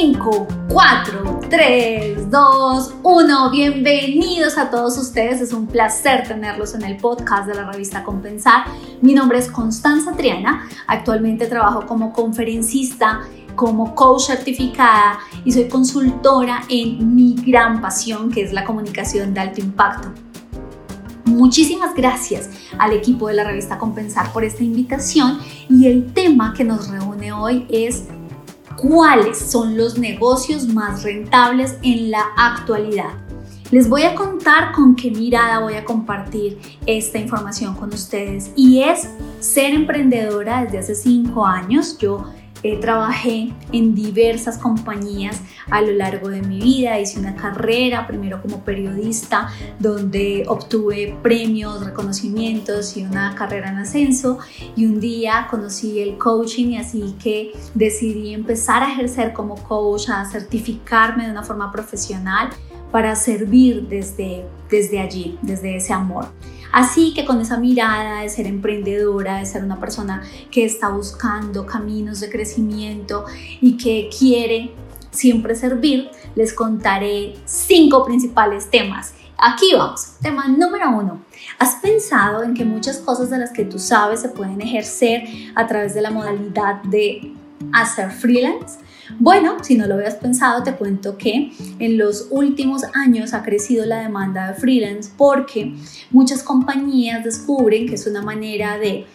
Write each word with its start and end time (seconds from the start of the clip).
5, 0.00 0.46
4, 0.68 1.40
3, 1.50 2.30
2, 2.30 2.94
1. 3.02 3.50
Bienvenidos 3.50 4.56
a 4.56 4.70
todos 4.70 4.96
ustedes. 4.96 5.40
Es 5.40 5.52
un 5.52 5.66
placer 5.66 6.22
tenerlos 6.22 6.76
en 6.76 6.84
el 6.84 6.98
podcast 6.98 7.48
de 7.48 7.56
la 7.56 7.68
revista 7.68 8.04
Compensar. 8.04 8.66
Mi 9.02 9.12
nombre 9.12 9.38
es 9.38 9.50
Constanza 9.50 10.12
Triana. 10.12 10.68
Actualmente 10.86 11.48
trabajo 11.48 11.84
como 11.84 12.12
conferencista 12.12 13.22
como 13.56 13.96
coach 13.96 14.26
certificada 14.26 15.18
y 15.44 15.50
soy 15.50 15.66
consultora 15.66 16.62
en 16.68 17.16
mi 17.16 17.34
gran 17.34 17.80
pasión 17.80 18.30
que 18.30 18.42
es 18.42 18.52
la 18.52 18.64
comunicación 18.64 19.34
de 19.34 19.40
alto 19.40 19.60
impacto. 19.60 20.12
Muchísimas 21.24 21.92
gracias 21.96 22.50
al 22.78 22.92
equipo 22.92 23.26
de 23.26 23.34
la 23.34 23.42
revista 23.42 23.78
Compensar 23.78 24.32
por 24.32 24.44
esta 24.44 24.62
invitación 24.62 25.40
y 25.68 25.88
el 25.88 26.12
tema 26.12 26.54
que 26.56 26.62
nos 26.62 26.86
reúne 26.86 27.32
hoy 27.32 27.66
es 27.68 28.04
cuáles 28.80 29.38
son 29.38 29.76
los 29.76 29.98
negocios 29.98 30.68
más 30.68 31.02
rentables 31.02 31.76
en 31.82 32.10
la 32.12 32.22
actualidad. 32.36 33.10
Les 33.70 33.88
voy 33.88 34.04
a 34.04 34.14
contar 34.14 34.72
con 34.72 34.96
qué 34.96 35.10
mirada 35.10 35.58
voy 35.58 35.74
a 35.74 35.84
compartir 35.84 36.58
esta 36.86 37.18
información 37.18 37.74
con 37.74 37.92
ustedes 37.92 38.50
y 38.56 38.82
es 38.82 39.10
ser 39.40 39.74
emprendedora 39.74 40.64
desde 40.64 40.78
hace 40.78 40.94
cinco 40.94 41.44
años. 41.44 41.98
Yo 41.98 42.24
eh, 42.62 42.78
trabajé 42.80 43.52
en 43.72 43.94
diversas 43.94 44.58
compañías 44.58 45.40
a 45.70 45.80
lo 45.80 45.92
largo 45.92 46.28
de 46.28 46.42
mi 46.42 46.60
vida, 46.60 46.98
hice 46.98 47.20
una 47.20 47.36
carrera 47.36 48.06
primero 48.06 48.42
como 48.42 48.64
periodista 48.64 49.48
donde 49.78 50.44
obtuve 50.48 51.16
premios, 51.22 51.84
reconocimientos 51.84 52.96
y 52.96 53.04
una 53.04 53.34
carrera 53.34 53.70
en 53.70 53.78
ascenso 53.78 54.38
y 54.76 54.86
un 54.86 55.00
día 55.00 55.46
conocí 55.50 56.00
el 56.00 56.18
coaching 56.18 56.68
y 56.68 56.78
así 56.78 57.14
que 57.22 57.52
decidí 57.74 58.34
empezar 58.34 58.82
a 58.82 58.92
ejercer 58.92 59.32
como 59.32 59.56
coach, 59.56 60.08
a 60.08 60.24
certificarme 60.24 61.26
de 61.26 61.30
una 61.30 61.42
forma 61.42 61.70
profesional 61.70 62.50
para 62.90 63.14
servir 63.16 63.86
desde, 63.88 64.44
desde 64.70 65.00
allí, 65.00 65.38
desde 65.42 65.76
ese 65.76 65.92
amor. 65.92 66.28
Así 66.72 67.14
que 67.14 67.24
con 67.24 67.40
esa 67.40 67.58
mirada 67.58 68.22
de 68.22 68.28
ser 68.28 68.46
emprendedora, 68.46 69.38
de 69.38 69.46
ser 69.46 69.64
una 69.64 69.80
persona 69.80 70.22
que 70.50 70.64
está 70.64 70.88
buscando 70.88 71.66
caminos 71.66 72.20
de 72.20 72.30
crecimiento 72.30 73.24
y 73.60 73.76
que 73.76 74.10
quiere 74.16 74.72
siempre 75.10 75.54
servir, 75.54 76.10
les 76.34 76.52
contaré 76.52 77.34
cinco 77.44 78.04
principales 78.04 78.70
temas. 78.70 79.14
Aquí 79.38 79.72
vamos. 79.76 80.14
Tema 80.20 80.48
número 80.48 80.90
uno. 80.90 81.22
¿Has 81.58 81.76
pensado 81.76 82.42
en 82.42 82.54
que 82.54 82.64
muchas 82.64 82.98
cosas 82.98 83.30
de 83.30 83.38
las 83.38 83.52
que 83.52 83.64
tú 83.64 83.78
sabes 83.78 84.20
se 84.20 84.28
pueden 84.28 84.60
ejercer 84.60 85.24
a 85.54 85.66
través 85.66 85.94
de 85.94 86.02
la 86.02 86.10
modalidad 86.10 86.82
de 86.82 87.32
hacer 87.72 88.10
freelance? 88.10 88.78
Bueno, 89.18 89.62
si 89.62 89.76
no 89.76 89.86
lo 89.86 89.94
habías 89.94 90.16
pensado, 90.16 90.62
te 90.62 90.74
cuento 90.74 91.16
que 91.16 91.52
en 91.78 91.98
los 91.98 92.28
últimos 92.30 92.82
años 92.94 93.34
ha 93.34 93.42
crecido 93.42 93.86
la 93.86 94.00
demanda 94.00 94.48
de 94.48 94.54
freelance 94.54 95.10
porque 95.16 95.74
muchas 96.10 96.42
compañías 96.42 97.24
descubren 97.24 97.86
que 97.86 97.94
es 97.94 98.06
una 98.06 98.22
manera 98.22 98.78
de 98.78 99.06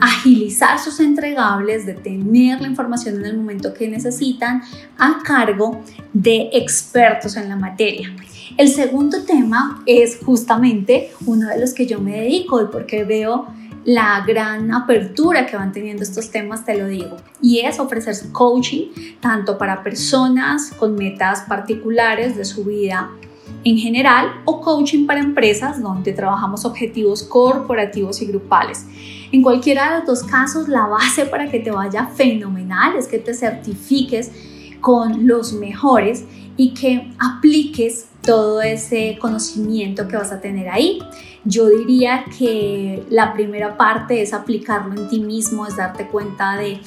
agilizar 0.00 0.78
sus 0.78 1.00
entregables, 1.00 1.86
de 1.86 1.94
tener 1.94 2.60
la 2.60 2.68
información 2.68 3.16
en 3.16 3.26
el 3.26 3.36
momento 3.36 3.72
que 3.72 3.88
necesitan 3.88 4.62
a 4.98 5.22
cargo 5.24 5.82
de 6.12 6.50
expertos 6.52 7.36
en 7.36 7.48
la 7.48 7.56
materia. 7.56 8.14
El 8.56 8.68
segundo 8.68 9.22
tema 9.24 9.82
es 9.86 10.18
justamente 10.24 11.10
uno 11.26 11.48
de 11.48 11.58
los 11.58 11.72
que 11.72 11.86
yo 11.86 12.00
me 12.00 12.20
dedico 12.20 12.62
y 12.62 12.66
porque 12.66 13.04
veo 13.04 13.46
la 13.86 14.24
gran 14.26 14.74
apertura 14.74 15.46
que 15.46 15.56
van 15.56 15.70
teniendo 15.70 16.02
estos 16.02 16.30
temas, 16.32 16.64
te 16.64 16.76
lo 16.76 16.88
digo, 16.88 17.16
y 17.40 17.60
es 17.60 17.78
ofrecer 17.78 18.16
coaching 18.32 18.88
tanto 19.20 19.56
para 19.56 19.84
personas 19.84 20.72
con 20.76 20.96
metas 20.96 21.42
particulares 21.42 22.36
de 22.36 22.44
su 22.44 22.64
vida 22.64 23.10
en 23.62 23.78
general 23.78 24.42
o 24.44 24.60
coaching 24.60 25.06
para 25.06 25.20
empresas 25.20 25.80
donde 25.80 26.12
trabajamos 26.12 26.64
objetivos 26.64 27.22
corporativos 27.22 28.20
y 28.22 28.26
grupales. 28.26 28.86
En 29.30 29.40
cualquiera 29.40 29.92
de 29.92 29.98
los 29.98 30.06
dos 30.06 30.22
casos, 30.24 30.66
la 30.68 30.86
base 30.86 31.24
para 31.24 31.48
que 31.48 31.60
te 31.60 31.70
vaya 31.70 32.06
fenomenal 32.06 32.96
es 32.96 33.06
que 33.06 33.20
te 33.20 33.34
certifiques 33.34 34.32
con 34.80 35.28
los 35.28 35.52
mejores 35.52 36.24
y 36.56 36.74
que 36.74 37.12
apliques 37.18 38.06
todo 38.22 38.60
ese 38.62 39.16
conocimiento 39.20 40.08
que 40.08 40.16
vas 40.16 40.32
a 40.32 40.40
tener 40.40 40.68
ahí. 40.68 40.98
Yo 41.46 41.68
diría 41.68 42.24
que 42.36 43.04
la 43.08 43.32
primera 43.32 43.76
parte 43.76 44.20
es 44.20 44.34
aplicarlo 44.34 45.00
en 45.00 45.08
ti 45.08 45.20
mismo, 45.20 45.66
es 45.66 45.76
darte 45.76 46.08
cuenta 46.08 46.56
de, 46.56 46.80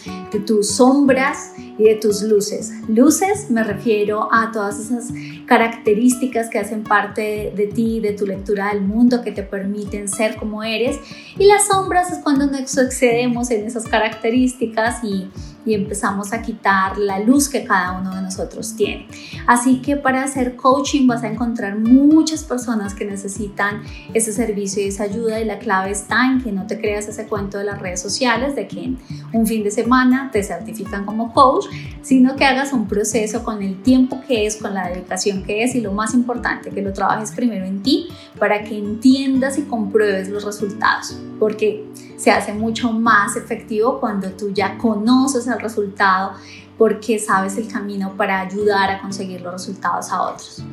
tus 0.46 0.72
sombras 0.72 1.54
y 1.58 1.84
de 1.84 1.96
tus 1.96 2.24
luces. 2.24 2.74
Luces 2.90 3.50
me 3.50 3.64
refiero 3.64 4.28
a 4.34 4.52
todas 4.52 4.80
esas 4.80 5.14
características 5.46 6.50
que 6.50 6.60
hacen 6.60 6.84
parte 6.84 7.52
de, 7.56 7.66
de 7.66 7.68
ti, 7.72 8.02
de 8.02 8.12
tu 8.12 8.26
lectura 8.26 8.74
del 8.74 8.82
mundo, 8.82 9.22
que 9.22 9.32
te 9.32 9.44
permiten 9.44 10.10
ser 10.10 10.36
como 10.36 10.62
eres. 10.62 11.00
Y 11.38 11.46
las 11.46 11.68
sombras 11.68 12.12
es 12.12 12.20
cuando 12.20 12.46
nos 12.46 12.78
excedemos 12.78 13.50
en 13.52 13.66
esas 13.66 13.86
características 13.86 15.04
y 15.06 15.30
y 15.70 15.76
empezamos 15.76 16.34
a 16.34 16.42
quitar 16.42 16.98
la 16.98 17.20
luz 17.20 17.48
que 17.48 17.64
cada 17.64 18.00
uno 18.00 18.16
de 18.16 18.24
nosotros 18.24 18.76
tiene. 18.76 19.08
Así 19.46 19.82
que 19.82 19.96
para 19.96 20.24
hacer 20.24 20.56
coaching 20.56 21.08
vas 21.08 21.24
a 21.24 21.28
encontrar 21.28 21.78
muchas 21.78 22.44
personas 22.44 22.96
que 22.96 23.06
necesitan 23.06 23.84
ese 24.14 24.34
servicio 24.34 24.84
y 24.84 24.88
esa 24.88 25.04
ayuda 25.04 25.40
y 25.40 25.46
la 25.46 25.60
clave 25.60 25.92
está 25.92 26.26
en 26.26 26.42
que 26.42 26.52
no 26.52 26.66
te 26.66 26.80
creas 26.80 27.08
ese 27.08 27.28
cuento 27.28 27.60
de 27.60 27.66
las 27.66 27.80
redes 27.80 28.02
sociales 28.02 28.56
de 28.56 28.68
que 28.68 28.94
un 29.32 29.46
fin 29.46 29.64
de 29.64 29.70
semana 29.70 30.32
te 30.32 30.42
certifican 30.42 31.06
como 31.06 31.34
coach, 31.34 31.66
sino 32.02 32.36
que 32.36 32.46
hagas 32.46 32.74
un 32.74 32.88
proceso 32.88 33.44
con 33.44 33.62
el 33.62 33.82
tiempo 33.84 34.22
que 34.28 34.48
es, 34.48 34.58
con 34.58 34.74
la 34.74 34.90
dedicación 34.90 35.44
que 35.44 35.64
es 35.64 35.76
y 35.76 35.82
lo 35.82 35.92
más 35.92 36.16
importante, 36.16 36.72
que 36.72 36.82
lo 36.82 36.94
trabajes 36.94 37.32
primero 37.32 37.66
en 37.66 37.84
ti 37.84 38.08
para 38.40 38.64
que 38.64 38.76
entiendas 38.76 39.60
y 39.60 39.64
compruebes 39.64 40.30
los 40.30 40.44
resultados, 40.44 41.20
porque 41.40 41.86
se 42.20 42.32
hace 42.32 42.54
mucho 42.54 42.92
más 42.92 43.38
efectivo 43.38 44.00
cuando 44.00 44.30
tú 44.32 44.52
ya 44.52 44.78
conoces 44.78 45.48
el 45.48 45.60
resultado 45.60 46.34
porque 46.78 47.18
sabes 47.18 47.58
el 47.58 47.72
camino 47.72 48.14
para 48.18 48.42
ayudar 48.42 48.92
a 48.92 49.02
conseguir 49.02 49.42
los 49.42 49.54
resultados 49.54 50.12
a 50.12 50.24
otros. 50.24 50.64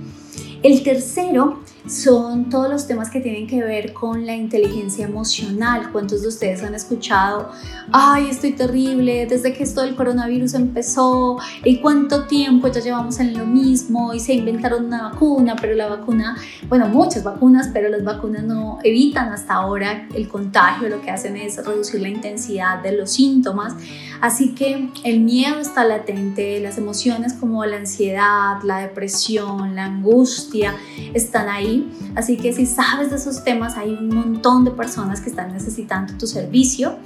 El 0.63 0.83
tercero 0.83 1.61
son 1.89 2.51
todos 2.51 2.69
los 2.69 2.87
temas 2.87 3.11
que 3.11 3.21
tienen 3.21 3.47
que 3.47 3.63
ver 3.63 3.93
con 3.93 4.27
la 4.27 4.35
inteligencia 4.35 5.05
emocional. 5.05 5.91
¿Cuántos 5.93 6.23
de 6.23 6.29
ustedes 6.29 6.63
han 6.63 6.75
escuchado, 6.75 7.51
ay, 7.93 8.29
estoy 8.29 8.53
terrible 8.53 9.27
desde 9.27 9.53
que 9.53 9.63
esto 9.63 9.83
del 9.83 9.95
coronavirus 9.95 10.55
empezó 10.55 11.39
y 11.65 11.79
cuánto 11.79 12.27
tiempo 12.27 12.69
ya 12.69 12.81
llevamos 12.81 13.21
en 13.21 13.37
lo 13.37 13.47
mismo 13.47 14.13
y 14.15 14.21
se 14.21 14.35
inventaron 14.35 14.87
una 14.87 15.11
vacuna, 15.11 15.57
pero 15.61 15.75
la 15.75 15.89
vacuna, 15.89 16.37
bueno, 16.69 16.89
muchas 16.89 17.23
vacunas, 17.23 17.71
pero 17.73 17.89
las 17.89 18.03
vacunas 18.03 18.43
no 18.43 18.79
evitan 18.83 19.33
hasta 19.33 19.55
ahora 19.55 20.09
el 20.15 20.29
contagio, 20.29 20.89
lo 20.89 21.01
que 21.01 21.11
hacen 21.11 21.37
es 21.37 21.65
reducir 21.65 22.01
la 22.01 22.09
intensidad 22.09 22.83
de 22.83 22.93
los 22.93 23.13
síntomas. 23.13 23.75
Así 24.21 24.55
que 24.55 24.91
el 25.05 25.21
miedo 25.21 25.61
está 25.61 25.85
latente, 25.85 26.59
las 26.61 26.79
emociones 26.79 27.35
como 27.35 27.65
la 27.65 27.77
ansiedad, 27.77 28.63
la 28.63 28.79
depresión, 28.79 29.75
la 29.75 29.85
angustia 29.85 30.75
están 31.15 31.49
ahí 31.49 31.76
Así 32.15 32.37
que 32.37 32.53
si 32.53 32.67
sabes 32.67 33.11
de 33.11 33.17
esos 33.17 33.45
temas, 33.45 33.77
hay 33.77 33.91
un 33.93 34.09
montón 34.09 34.65
de 34.65 34.71
personas 34.71 35.21
que 35.21 35.31
están 35.31 35.53
necesitando 35.53 36.15
tu 36.19 36.27
servicio. 36.27 36.97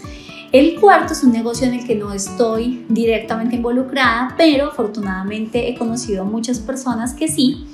El 0.52 0.80
cuarto 0.80 1.12
es 1.12 1.22
un 1.22 1.32
negocio 1.32 1.66
en 1.66 1.74
el 1.74 1.86
que 1.86 1.94
no 1.94 2.12
estoy 2.12 2.84
directamente 2.88 3.56
involucrada, 3.56 4.34
pero 4.36 4.68
afortunadamente 4.68 5.68
he 5.68 5.78
conocido 5.78 6.24
muchas 6.24 6.58
personas 6.58 7.14
que 7.14 7.28
sí 7.28 7.66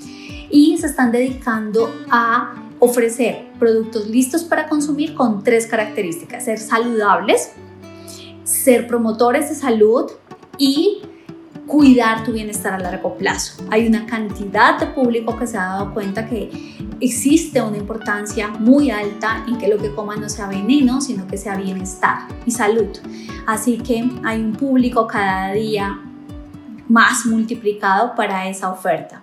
y 0.50 0.76
se 0.78 0.86
están 0.86 1.10
dedicando 1.10 1.90
a 2.10 2.54
ofrecer 2.78 3.46
productos 3.58 4.08
listos 4.08 4.44
para 4.44 4.68
consumir 4.68 5.14
con 5.14 5.42
tres 5.42 5.66
características. 5.66 6.44
Ser 6.44 6.58
saludables, 6.58 7.52
ser 8.44 8.86
promotores 8.86 9.48
de 9.48 9.54
salud 9.54 10.10
y 10.58 11.02
cuidar 11.66 12.24
tu 12.24 12.32
bienestar 12.32 12.74
a 12.74 12.78
largo 12.78 13.16
plazo. 13.16 13.64
Hay 13.70 13.86
una 13.86 14.06
cantidad 14.06 14.78
de 14.78 14.86
público 14.86 15.36
que 15.36 15.46
se 15.46 15.58
ha 15.58 15.66
dado 15.66 15.92
cuenta 15.92 16.28
que 16.28 16.76
existe 17.00 17.60
una 17.60 17.76
importancia 17.76 18.48
muy 18.48 18.90
alta 18.90 19.44
en 19.48 19.58
que 19.58 19.68
lo 19.68 19.76
que 19.78 19.94
coman 19.94 20.20
no 20.20 20.28
sea 20.28 20.46
veneno, 20.46 21.00
sino 21.00 21.26
que 21.26 21.36
sea 21.36 21.56
bienestar 21.56 22.28
y 22.46 22.50
salud. 22.50 22.88
Así 23.46 23.78
que 23.78 24.08
hay 24.24 24.40
un 24.40 24.52
público 24.52 25.06
cada 25.06 25.52
día 25.52 26.00
más 26.88 27.26
multiplicado 27.26 28.14
para 28.14 28.48
esa 28.48 28.70
oferta. 28.70 29.22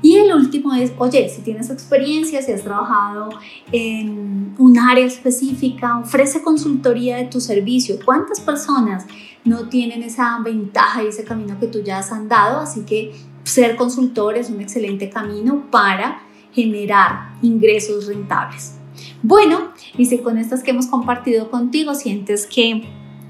Y 0.00 0.16
el 0.16 0.32
último 0.32 0.74
es, 0.74 0.92
oye, 0.98 1.28
si 1.28 1.42
tienes 1.42 1.70
experiencia, 1.70 2.40
si 2.40 2.52
has 2.52 2.62
trabajado 2.62 3.30
en 3.72 4.54
un 4.56 4.78
área 4.78 5.04
específica, 5.04 5.98
ofrece 5.98 6.42
consultoría 6.42 7.16
de 7.16 7.24
tu 7.24 7.40
servicio. 7.40 7.96
¿Cuántas 8.04 8.40
personas 8.40 9.06
no 9.48 9.68
tienen 9.68 10.02
esa 10.02 10.38
ventaja 10.40 11.02
y 11.02 11.08
ese 11.08 11.24
camino 11.24 11.58
que 11.58 11.66
tú 11.66 11.82
ya 11.82 11.98
has 11.98 12.12
andado? 12.12 12.60
Así 12.60 12.82
que 12.82 13.14
ser 13.44 13.76
consultor 13.76 14.36
es 14.36 14.50
un 14.50 14.60
excelente 14.60 15.10
camino 15.10 15.64
para 15.70 16.22
generar 16.52 17.30
ingresos 17.42 18.06
rentables. 18.06 18.74
Bueno, 19.22 19.72
y 19.96 20.06
si 20.06 20.18
con 20.18 20.38
estas 20.38 20.62
que 20.62 20.70
hemos 20.70 20.86
compartido 20.86 21.50
contigo 21.50 21.94
sientes 21.94 22.46
que 22.46 22.88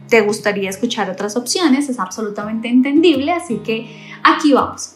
te 0.08 0.22
gustaría 0.22 0.70
escuchar 0.70 1.10
otras 1.10 1.36
opciones, 1.36 1.88
es 1.88 1.98
absolutamente 1.98 2.68
entendible, 2.68 3.32
así 3.32 3.58
que 3.58 3.88
aquí 4.22 4.52
vamos. 4.52 4.94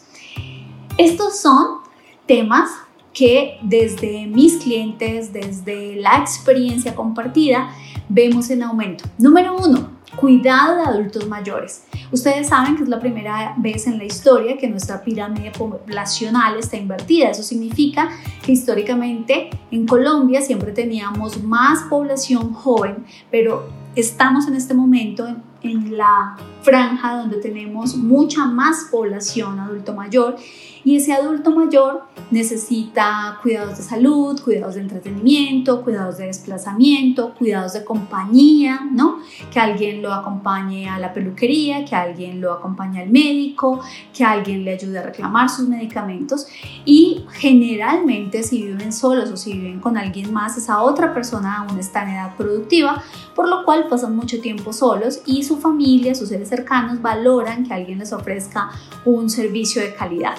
Estos 0.97 1.39
son 1.39 1.79
temas 2.27 2.69
que 3.13 3.59
desde 3.61 4.25
mis 4.25 4.57
clientes, 4.57 5.31
desde 5.31 5.95
la 5.95 6.17
experiencia 6.17 6.95
compartida, 6.95 7.69
vemos 8.09 8.49
en 8.49 8.63
aumento. 8.63 9.05
Número 9.17 9.55
uno, 9.55 9.89
cuidado 10.15 10.77
de 10.77 10.83
adultos 10.83 11.27
mayores. 11.27 11.85
Ustedes 12.11 12.47
saben 12.47 12.75
que 12.75 12.83
es 12.83 12.89
la 12.89 12.99
primera 12.99 13.55
vez 13.57 13.87
en 13.87 13.97
la 13.97 14.05
historia 14.05 14.57
que 14.57 14.67
nuestra 14.67 15.03
pirámide 15.03 15.51
poblacional 15.51 16.57
está 16.57 16.77
invertida. 16.77 17.29
Eso 17.29 17.43
significa 17.43 18.09
que 18.45 18.51
históricamente 18.51 19.49
en 19.71 19.85
Colombia 19.85 20.41
siempre 20.41 20.71
teníamos 20.71 21.41
más 21.43 21.83
población 21.83 22.53
joven, 22.53 23.05
pero 23.31 23.69
estamos 23.95 24.47
en 24.47 24.55
este 24.55 24.73
momento 24.73 25.27
en, 25.27 25.43
en 25.61 25.97
la 25.97 26.35
franja 26.63 27.17
donde 27.17 27.37
tenemos 27.37 27.95
mucha 27.95 28.45
más 28.45 28.87
población 28.89 29.59
adulto 29.59 29.93
mayor 29.93 30.37
y 30.85 30.97
ese 30.97 31.13
adulto 31.13 31.51
mayor 31.51 32.03
necesita 32.29 33.39
cuidados 33.41 33.77
de 33.77 33.83
salud, 33.83 34.39
cuidados 34.41 34.75
de 34.75 34.81
entretenimiento, 34.81 35.81
cuidados 35.81 36.17
de 36.17 36.25
desplazamiento, 36.25 37.33
cuidados 37.35 37.73
de 37.73 37.85
compañía, 37.85 38.81
¿no? 38.91 39.19
Que 39.51 39.59
alguien 39.59 40.01
lo 40.01 40.13
acompañe 40.13 40.89
a 40.89 40.99
la 40.99 41.13
peluquería, 41.13 41.85
que 41.85 41.95
alguien 41.95 42.41
lo 42.41 42.51
acompañe 42.51 43.01
al 43.01 43.09
médico, 43.09 43.79
que 44.13 44.25
alguien 44.25 44.65
le 44.65 44.73
ayude 44.73 44.99
a 44.99 45.03
reclamar 45.03 45.49
sus 45.49 45.69
medicamentos. 45.69 46.47
Y 46.83 47.23
generalmente 47.31 48.43
si 48.43 48.63
viven 48.63 48.91
solos 48.91 49.31
o 49.31 49.37
si 49.37 49.53
viven 49.53 49.79
con 49.79 49.97
alguien 49.97 50.33
más, 50.33 50.57
esa 50.57 50.81
otra 50.81 51.13
persona 51.13 51.59
aún 51.59 51.79
está 51.79 52.03
en 52.03 52.09
edad 52.09 52.35
productiva, 52.35 53.01
por 53.35 53.47
lo 53.47 53.63
cual 53.63 53.87
pasan 53.87 54.15
mucho 54.15 54.41
tiempo 54.41 54.73
solos 54.73 55.21
y 55.25 55.43
su 55.43 55.57
familia, 55.57 56.13
sus 56.13 56.29
seres 56.29 56.51
cercanos 56.55 57.01
valoran 57.01 57.65
que 57.65 57.73
alguien 57.73 57.99
les 57.99 58.13
ofrezca 58.13 58.69
un 59.05 59.29
servicio 59.29 59.81
de 59.81 59.93
calidad. 59.95 60.35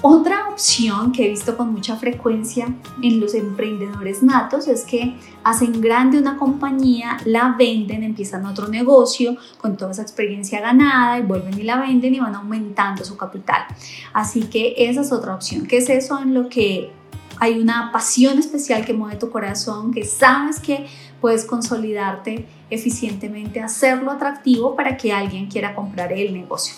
Otra 0.00 0.48
opción 0.48 1.10
que 1.10 1.26
he 1.26 1.28
visto 1.28 1.56
con 1.56 1.72
mucha 1.72 1.96
frecuencia 1.96 2.72
en 3.02 3.18
los 3.18 3.34
emprendedores 3.34 4.22
natos 4.22 4.68
es 4.68 4.84
que 4.84 5.16
hacen 5.42 5.80
grande 5.80 6.18
una 6.18 6.36
compañía, 6.36 7.16
la 7.24 7.56
venden, 7.58 8.04
empiezan 8.04 8.46
otro 8.46 8.68
negocio 8.68 9.36
con 9.60 9.76
toda 9.76 9.90
esa 9.90 10.02
experiencia 10.02 10.60
ganada 10.60 11.18
y 11.18 11.22
vuelven 11.22 11.58
y 11.58 11.64
la 11.64 11.80
venden 11.80 12.14
y 12.14 12.20
van 12.20 12.36
aumentando 12.36 13.04
su 13.04 13.16
capital. 13.16 13.62
Así 14.12 14.42
que 14.42 14.74
esa 14.76 15.00
es 15.00 15.10
otra 15.10 15.34
opción. 15.34 15.66
¿Qué 15.66 15.78
es 15.78 15.88
eso 15.90 16.20
en 16.20 16.32
lo 16.32 16.48
que 16.48 16.92
hay 17.40 17.58
una 17.58 17.90
pasión 17.92 18.38
especial 18.38 18.84
que 18.84 18.92
mueve 18.92 19.16
tu 19.16 19.30
corazón, 19.30 19.92
que 19.92 20.04
sabes 20.04 20.60
que 20.60 20.86
puedes 21.20 21.44
consolidarte 21.44 22.46
eficientemente, 22.70 23.60
hacerlo 23.60 24.10
atractivo 24.10 24.76
para 24.76 24.96
que 24.96 25.12
alguien 25.12 25.46
quiera 25.46 25.74
comprar 25.74 26.12
el 26.12 26.32
negocio? 26.32 26.74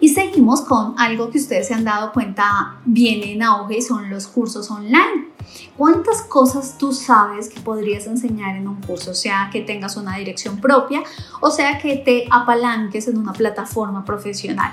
Y 0.00 0.10
seguimos 0.10 0.60
con 0.60 0.94
algo 0.98 1.30
que 1.30 1.38
ustedes 1.38 1.68
se 1.68 1.74
han 1.74 1.84
dado 1.84 2.12
cuenta 2.12 2.80
viene 2.84 3.32
en 3.32 3.42
auge 3.42 3.80
son 3.80 4.10
los 4.10 4.26
cursos 4.26 4.70
online. 4.70 5.33
¿Cuántas 5.76 6.22
cosas 6.22 6.78
tú 6.78 6.92
sabes 6.92 7.48
que 7.48 7.60
podrías 7.60 8.06
enseñar 8.06 8.56
en 8.56 8.68
un 8.68 8.80
curso? 8.80 9.14
Sea 9.14 9.50
que 9.52 9.60
tengas 9.60 9.96
una 9.96 10.16
dirección 10.16 10.60
propia 10.60 11.02
o 11.40 11.50
sea 11.50 11.78
que 11.78 11.96
te 11.96 12.26
apalanques 12.30 13.08
en 13.08 13.18
una 13.18 13.32
plataforma 13.32 14.04
profesional. 14.04 14.72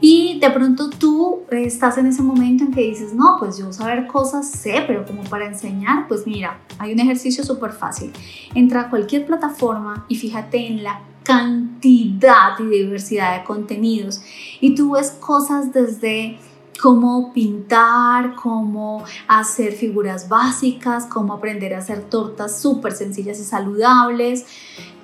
Y 0.00 0.40
de 0.40 0.50
pronto 0.50 0.90
tú 0.90 1.42
estás 1.50 1.96
en 1.96 2.06
ese 2.06 2.22
momento 2.22 2.64
en 2.64 2.72
que 2.72 2.80
dices, 2.80 3.14
no, 3.14 3.36
pues 3.38 3.56
yo 3.56 3.72
saber 3.72 4.08
cosas 4.08 4.50
sé, 4.50 4.82
pero 4.86 5.06
como 5.06 5.22
para 5.22 5.46
enseñar, 5.46 6.08
pues 6.08 6.26
mira, 6.26 6.58
hay 6.78 6.92
un 6.92 6.98
ejercicio 6.98 7.44
súper 7.44 7.70
fácil. 7.72 8.12
Entra 8.52 8.80
a 8.80 8.90
cualquier 8.90 9.24
plataforma 9.26 10.04
y 10.08 10.16
fíjate 10.16 10.66
en 10.66 10.82
la 10.82 11.02
cantidad 11.22 12.58
y 12.58 12.64
diversidad 12.64 13.38
de 13.38 13.44
contenidos 13.44 14.22
y 14.60 14.74
tú 14.74 14.92
ves 14.92 15.12
cosas 15.12 15.72
desde 15.72 16.36
cómo 16.82 17.32
pintar, 17.32 18.34
cómo 18.34 19.04
hacer 19.28 19.72
figuras 19.72 20.28
básicas, 20.28 21.06
cómo 21.06 21.34
aprender 21.34 21.74
a 21.74 21.78
hacer 21.78 22.02
tortas 22.02 22.60
súper 22.60 22.92
sencillas 22.92 23.38
y 23.38 23.44
saludables, 23.44 24.46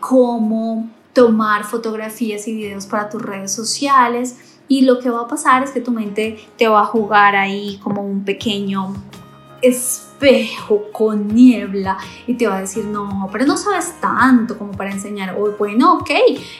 cómo 0.00 0.90
tomar 1.12 1.62
fotografías 1.62 2.48
y 2.48 2.56
videos 2.56 2.86
para 2.86 3.08
tus 3.08 3.22
redes 3.22 3.52
sociales. 3.52 4.38
Y 4.66 4.80
lo 4.82 4.98
que 4.98 5.08
va 5.10 5.20
a 5.20 5.28
pasar 5.28 5.62
es 5.62 5.70
que 5.70 5.80
tu 5.80 5.92
mente 5.92 6.40
te 6.56 6.66
va 6.66 6.80
a 6.80 6.84
jugar 6.84 7.36
ahí 7.36 7.78
como 7.80 8.02
un 8.02 8.24
pequeño 8.24 8.94
espejo 9.62 10.84
con 10.92 11.28
niebla 11.28 11.98
y 12.26 12.34
te 12.34 12.46
va 12.46 12.58
a 12.58 12.60
decir, 12.60 12.84
no, 12.84 13.28
pero 13.30 13.46
no 13.46 13.56
sabes 13.56 13.94
tanto 14.00 14.58
como 14.58 14.72
para 14.72 14.90
enseñar. 14.90 15.36
O 15.38 15.52
bueno, 15.56 15.94
ok, 15.94 16.10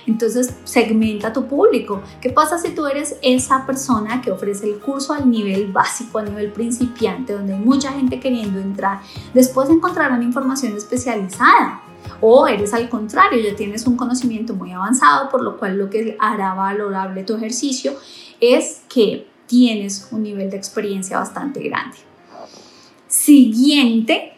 entonces 0.07 0.55
segmenta 0.65 1.33
tu 1.33 1.47
público. 1.47 2.03
¿Qué 2.21 2.31
pasa 2.31 2.59
si 2.59 2.71
tú 2.71 2.87
eres 2.87 3.17
esa 3.23 3.67
persona 3.67 4.21
que 4.21 4.31
ofrece 4.31 4.67
el 4.69 4.79
curso 4.79 5.13
al 5.13 5.31
nivel 5.31 5.73
básico, 5.73 6.19
al 6.19 6.27
nivel 6.27 6.53
principiante, 6.53 7.33
donde 7.33 7.55
hay 7.55 7.61
mucha 7.61 7.93
gente 7.93 8.21
queriendo 8.21 8.61
entrar? 8.61 9.01
Después 9.35 9.69
encontrarán 9.71 10.23
información 10.23 10.77
especializada. 10.77 11.83
O 12.21 12.47
eres 12.47 12.73
al 12.75 12.89
contrario, 12.89 13.41
ya 13.41 13.55
tienes 13.55 13.87
un 13.87 13.97
conocimiento 13.97 14.55
muy 14.55 14.73
avanzado, 14.73 15.29
por 15.29 15.43
lo 15.43 15.59
cual 15.59 15.77
lo 15.79 15.91
que 15.91 16.17
hará 16.19 16.55
valorable 16.55 17.23
tu 17.25 17.37
ejercicio 17.37 17.93
es 18.41 18.83
que 18.89 19.29
tienes 19.47 20.09
un 20.11 20.23
nivel 20.23 20.51
de 20.51 20.57
experiencia 20.57 21.19
bastante 21.19 21.61
grande 21.61 22.08
siguiente 23.09 24.35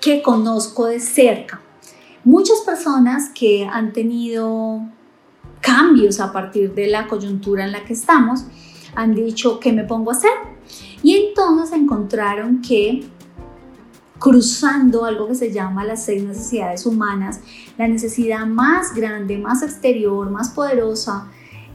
que 0.00 0.22
conozco 0.22 0.86
de 0.86 1.00
cerca. 1.00 1.60
Muchas 2.24 2.60
personas 2.60 3.30
que 3.34 3.64
han 3.64 3.92
tenido 3.92 4.82
cambios 5.60 6.20
a 6.20 6.32
partir 6.32 6.74
de 6.74 6.86
la 6.86 7.06
coyuntura 7.06 7.64
en 7.64 7.72
la 7.72 7.84
que 7.84 7.92
estamos 7.92 8.44
han 8.94 9.14
dicho, 9.14 9.60
¿qué 9.60 9.72
me 9.72 9.84
pongo 9.84 10.10
a 10.10 10.14
hacer? 10.14 10.30
Y 11.02 11.14
entonces 11.14 11.76
encontraron 11.76 12.62
que 12.62 13.06
cruzando 14.18 15.04
algo 15.04 15.28
que 15.28 15.34
se 15.34 15.50
llama 15.50 15.84
las 15.84 16.04
seis 16.04 16.22
necesidades 16.22 16.84
humanas, 16.84 17.40
la 17.78 17.88
necesidad 17.88 18.46
más 18.46 18.94
grande, 18.94 19.38
más 19.38 19.62
exterior, 19.62 20.30
más 20.30 20.50
poderosa 20.50 21.28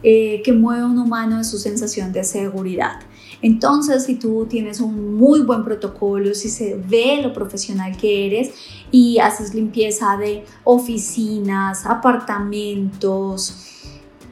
eh, 0.04 0.44
que 0.44 0.54
mueve 0.54 0.84
a 0.84 0.86
un 0.86 1.00
humano 1.00 1.40
es 1.40 1.50
su 1.50 1.58
sensación 1.58 2.14
de 2.14 2.24
seguridad. 2.24 3.00
Entonces, 3.42 4.06
si 4.06 4.16
tú 4.16 4.46
tienes 4.50 4.80
un 4.80 5.16
muy 5.16 5.42
buen 5.42 5.64
protocolo, 5.64 6.34
si 6.34 6.50
se 6.50 6.76
ve 6.76 7.20
lo 7.22 7.34
profesional 7.34 7.96
que 7.98 8.28
eres 8.28 8.54
y 8.92 9.20
haces 9.20 9.54
limpieza 9.54 10.18
de 10.18 10.46
oficinas, 10.64 11.86
apartamentos, 11.86 13.72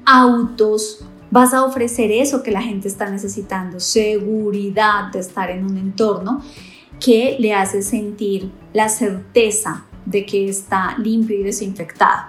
autos, 0.06 1.06
vas 1.32 1.54
a 1.54 1.64
ofrecer 1.64 2.12
eso 2.12 2.44
que 2.44 2.52
la 2.52 2.62
gente 2.62 2.88
está 2.88 3.10
necesitando, 3.10 3.80
seguridad 3.80 5.12
de 5.12 5.20
estar 5.20 5.50
en 5.50 5.66
un 5.66 5.78
entorno 5.78 6.42
que 7.00 7.38
le 7.40 7.54
hace 7.54 7.82
sentir 7.82 8.52
la 8.72 8.88
certeza 8.88 9.86
de 10.06 10.26
que 10.26 10.48
está 10.48 10.96
limpio 10.98 11.40
y 11.40 11.44
desinfectado. 11.44 12.28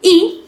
Y 0.00 0.42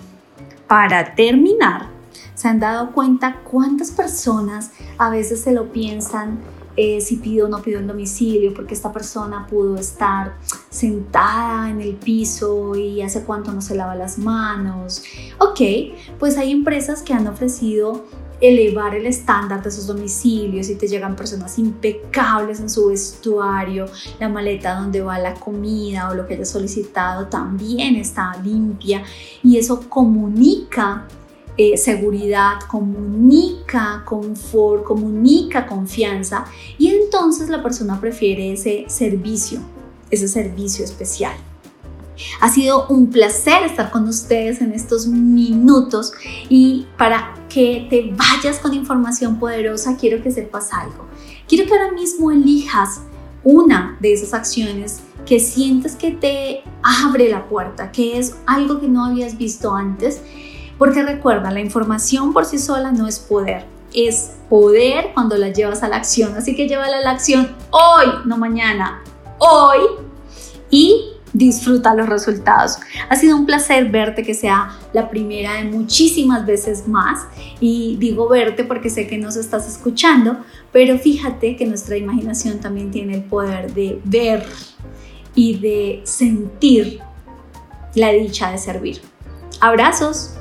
para 0.69 1.15
terminar, 1.15 1.94
¿Se 2.35 2.49
han 2.49 2.61
dado 2.61 2.93
cuenta 2.93 3.41
cuántas 3.45 3.91
personas 3.91 4.71
a 4.99 5.11
veces 5.11 5.41
se 5.41 5.53
lo 5.53 5.73
piensan 5.73 6.41
eh, 6.77 7.01
si 7.01 7.17
pido 7.17 7.47
o 7.47 7.49
no 7.49 7.63
pido 7.63 7.79
el 7.79 7.87
domicilio, 7.87 8.53
porque 8.53 8.75
esta 8.75 8.93
persona 8.93 9.47
pudo 9.47 9.77
estar 9.77 10.35
sentada 10.71 11.71
en 11.71 11.81
el 11.81 11.95
piso 11.95 12.75
y 12.75 13.01
hace 13.01 13.23
cuánto 13.23 13.53
no 13.53 13.61
se 13.61 13.77
lava 13.77 13.95
las 13.95 14.19
manos. 14.19 15.05
Ok, 15.39 15.61
pues 16.19 16.37
hay 16.37 16.51
empresas 16.51 17.03
que 17.03 17.15
han 17.15 17.29
ofrecido 17.29 18.05
elevar 18.41 18.97
el 18.97 19.07
estándar 19.07 19.63
de 19.63 19.71
sus 19.71 19.87
domicilios 19.87 20.69
y 20.69 20.75
te 20.75 20.89
llegan 20.89 21.15
personas 21.15 21.59
impecables 21.61 22.59
en 22.59 22.69
su 22.69 22.89
vestuario, 22.89 23.87
la 24.19 24.29
maleta 24.29 24.75
donde 24.75 25.01
va 25.01 25.21
la 25.21 25.35
comida 25.35 26.11
o 26.11 26.15
lo 26.15 26.27
que 26.27 26.35
hayas 26.35 26.51
solicitado 26.51 27.29
también 27.29 27.95
está 27.95 28.37
limpia 28.43 29.05
y 29.45 29.59
eso 29.59 29.89
comunica 29.89 31.07
eh, 31.57 31.77
seguridad, 31.77 32.61
comunica 32.69 34.03
confort, 34.05 34.85
comunica 34.85 35.67
confianza 35.67 36.45
y 36.79 36.89
entonces 36.89 37.49
la 37.49 37.63
persona 37.63 38.01
prefiere 38.01 38.53
ese 38.53 38.87
servicio, 38.89 39.61
ese 40.11 40.27
servicio 40.27 40.85
especial. 40.85 41.35
Ha 42.41 42.49
sido 42.49 42.87
un 42.89 43.09
placer 43.09 43.65
estar 43.65 43.91
con 43.91 44.09
ustedes 44.09 44.61
en 44.61 44.73
estos 44.73 45.07
minutos 45.07 46.13
y 46.49 46.87
para 46.97 47.35
que 47.49 47.87
te 47.89 48.13
vayas 48.17 48.59
con 48.59 48.75
información 48.75 49.39
poderosa 49.39 49.97
quiero 49.97 50.23
que 50.23 50.31
sepas 50.31 50.73
algo. 50.73 51.07
Quiero 51.49 51.67
que 51.69 51.73
ahora 51.73 51.93
mismo 51.93 52.31
elijas 52.31 53.01
una 53.45 53.97
de 54.01 54.13
esas 54.13 54.35
acciones 54.35 55.01
que 55.27 55.41
sientes 55.41 55.97
que 55.97 56.11
te 56.11 56.63
abre 56.83 57.29
la 57.31 57.49
puerta, 57.49 57.93
que 57.93 58.19
es 58.19 58.37
algo 58.47 58.81
que 58.81 58.89
no 58.89 59.05
habías 59.05 59.39
visto 59.39 59.75
antes 59.75 60.21
porque 60.79 61.03
recuerda, 61.03 61.51
la 61.51 61.61
información 61.61 62.33
por 62.33 62.45
sí 62.45 62.59
sola 62.59 62.93
no 62.93 63.07
es 63.07 63.19
poder, 63.19 63.65
es 63.93 64.33
poder 64.49 65.13
cuando 65.15 65.37
la 65.37 65.51
llevas 65.51 65.83
a 65.83 65.89
la 65.89 65.97
acción. 65.97 66.35
Así 66.37 66.55
que 66.57 66.69
llévala 66.69 66.99
a 66.99 67.01
la 67.01 67.11
acción 67.11 67.55
hoy, 67.71 68.07
no 68.25 68.37
mañana, 68.37 69.03
hoy. 69.39 69.79
Y 70.71 71.15
disfruta 71.35 71.95
los 71.95 72.09
resultados. 72.09 72.79
Ha 73.09 73.17
sido 73.17 73.37
un 73.37 73.45
placer 73.45 73.91
verte 73.91 74.23
que 74.23 74.35
sea 74.35 74.71
la 74.93 75.11
primera 75.11 75.55
de 75.55 75.65
muchísimas 75.65 76.47
veces 76.47 76.89
más 76.89 77.27
y 77.61 77.97
digo 77.99 78.29
verte 78.29 78.65
porque 78.65 78.89
sé 78.89 79.07
que 79.07 79.19
nos 79.19 79.37
estás 79.37 79.69
escuchando, 79.69 80.39
pero 80.73 80.99
fíjate 80.99 81.57
que 81.57 81.67
nuestra 81.67 81.97
imaginación 81.97 82.61
también 82.61 82.91
tiene 82.91 83.17
el 83.17 83.25
poder 83.25 83.75
de 83.75 84.01
ver 84.05 84.47
y 85.35 85.59
de 85.59 86.03
sentir 86.05 87.01
la 87.95 88.13
dicha 88.13 88.53
de 88.53 88.59
servir. 88.59 89.01
Abrazos. 89.61 90.35